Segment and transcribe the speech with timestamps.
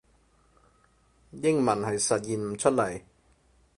[1.31, 3.03] 英文係實現唔出嚟